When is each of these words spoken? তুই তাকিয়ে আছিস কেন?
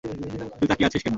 তুই 0.57 0.67
তাকিয়ে 0.69 0.87
আছিস 0.89 1.01
কেন? 1.01 1.09